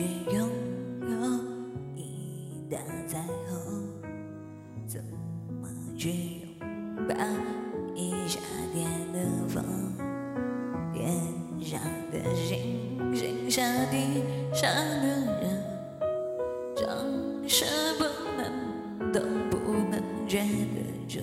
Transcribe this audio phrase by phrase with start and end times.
[0.00, 0.48] 去拥
[1.02, 1.14] 有
[1.94, 3.86] 一道彩虹，
[4.86, 5.04] 怎
[5.60, 7.14] 么去拥抱
[7.94, 8.40] 一夏
[8.72, 9.62] 天的风？
[10.94, 11.06] 天
[11.60, 11.78] 上
[12.10, 14.22] 的星星，下地
[14.54, 15.06] 上的
[15.42, 15.62] 人，
[16.74, 17.66] 总是
[17.98, 18.04] 不
[18.38, 21.20] 能，都不能觉得足。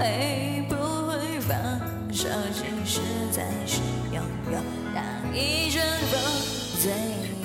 [0.00, 0.74] 会不
[1.06, 1.54] 会放
[2.10, 2.26] 手？
[2.54, 4.58] 其实才是拥有。
[4.94, 6.18] 当一阵风
[6.80, 6.90] 吹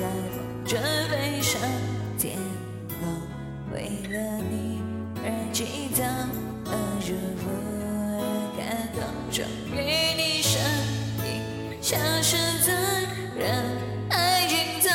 [0.00, 0.70] 来风筝
[1.10, 1.60] 飞上
[2.16, 2.38] 天
[2.88, 3.20] 空，
[3.72, 3.74] 为
[4.12, 4.16] 了
[4.48, 4.80] 你
[5.24, 6.04] 而祈祷，
[6.70, 6.72] 而
[7.04, 7.50] 祝福，
[8.14, 8.22] 而
[8.56, 9.02] 感动，
[9.32, 9.76] 终于
[10.16, 10.54] 你身
[11.26, 12.36] 影消失。
[12.64, 12.72] 在
[13.36, 13.42] 人
[14.08, 14.88] 海尽头，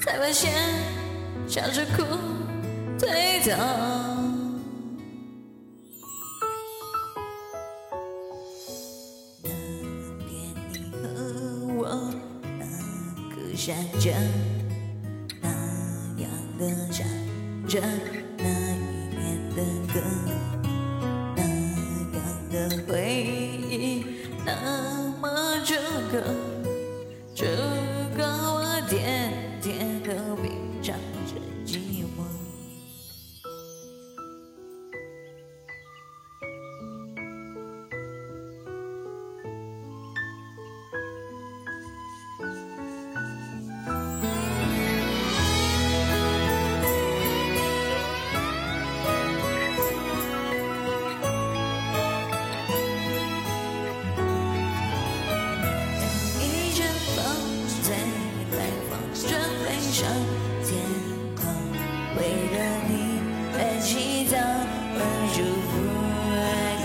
[0.00, 0.52] 才发现
[1.46, 2.02] 笑着哭，
[2.98, 4.31] 对头。
[13.64, 14.10] 闪着，
[15.40, 15.48] 那
[16.20, 17.06] 样的唱
[17.68, 17.80] 着
[18.36, 19.62] 那一年的
[19.94, 20.02] 歌，
[21.36, 21.40] 那
[22.12, 22.18] 样
[22.50, 22.90] 的回
[23.70, 24.04] 忆
[24.44, 24.50] 那
[25.20, 25.30] 么
[25.64, 25.74] 足
[26.10, 26.18] 够，
[27.36, 27.44] 足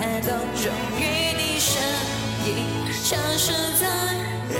[0.00, 1.02] 感动，终于
[1.36, 1.82] 你身
[2.46, 2.48] 影
[2.92, 3.50] 消失
[3.80, 3.82] 在
[4.48, 4.56] 人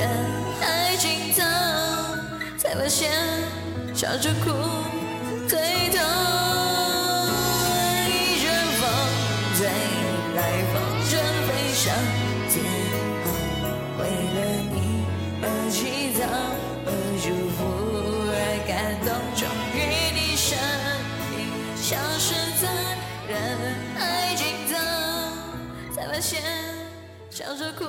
[0.60, 1.38] 海尽头，
[2.59, 3.09] 才发现
[3.94, 4.50] 笑着哭，
[5.47, 5.56] 最
[5.91, 6.00] 痛。
[8.09, 8.10] 一
[8.43, 8.47] 阵
[8.81, 8.82] 风
[9.56, 9.59] 吹
[10.34, 10.38] 来，
[10.72, 10.75] 风
[11.06, 11.10] 筝
[11.47, 11.94] 飞上
[12.50, 12.53] 天
[13.22, 13.25] 空，
[13.98, 14.00] 为
[14.34, 14.38] 了
[14.72, 14.77] 你
[15.41, 15.78] 而祈
[16.19, 16.21] 祷，
[16.84, 16.91] 而
[17.22, 17.59] 祝福，
[18.34, 18.34] 而
[18.66, 18.69] 感
[19.06, 19.41] 动，终
[19.72, 19.77] 于
[20.12, 20.59] 你身
[21.38, 21.41] 影
[21.77, 21.87] 消
[22.19, 22.27] 失
[22.60, 22.62] 在
[23.28, 23.88] 人海
[26.20, 27.84] 笑着哭，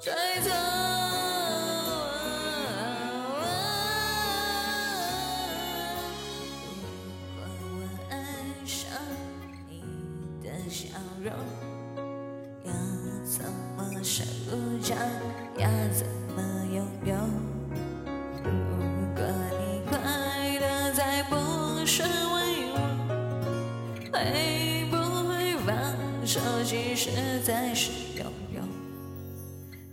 [0.00, 0.50] 对头。
[7.34, 7.42] 如果
[7.72, 7.74] 我
[8.10, 8.14] 爱
[8.64, 8.86] 上
[9.68, 9.72] 你
[10.42, 10.86] 的笑
[11.20, 11.32] 容。
[12.64, 12.70] 要
[13.24, 13.44] 怎
[13.76, 14.22] 么收
[14.80, 14.94] 着？
[15.58, 16.40] 要怎么
[16.72, 17.14] 拥有？
[18.44, 18.46] 如
[19.16, 19.20] 果
[19.58, 19.98] 你快
[20.60, 21.34] 乐再不
[21.84, 22.06] 是为
[22.72, 22.76] 我，
[24.12, 24.16] 会
[26.26, 26.40] 手？
[26.64, 27.10] 机实
[27.44, 28.24] 在是有
[28.54, 28.66] 用。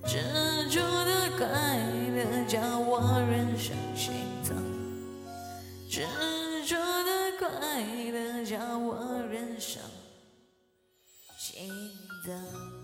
[0.05, 0.17] 执
[0.69, 1.47] 着的快
[2.15, 4.13] 乐叫我忍受心
[4.45, 4.55] 痛，
[5.89, 6.05] 执
[6.65, 7.81] 着的快
[8.11, 9.79] 乐叫我忍受。
[11.37, 11.69] 心
[12.25, 12.78] 痛。